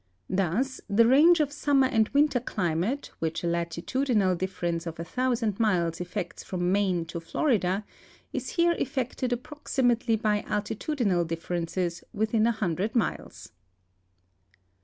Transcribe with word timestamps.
Thus 0.31 0.81
the 0.89 1.05
range 1.05 1.39
of 1.39 1.51
summer 1.51 1.85
and 1.85 2.09
winter 2.09 2.39
climate 2.39 3.11
which 3.19 3.43
a 3.43 3.47
latitudinal 3.47 4.35
difference 4.35 4.87
of 4.87 4.99
a 4.99 5.03
thousand 5.03 5.59
miles 5.59 6.01
effects 6.01 6.43
from 6.43 6.71
Maine 6.71 7.05
to 7.05 7.19
Florida 7.19 7.85
is 8.33 8.49
here 8.57 8.73
effected 8.79 9.31
approximately 9.31 10.15
by 10.15 10.41
altitudinal 10.47 11.23
differences 11.27 12.03
within 12.15 12.47
a 12.47 12.51
hundred 12.51 12.95
miles. 12.95 13.51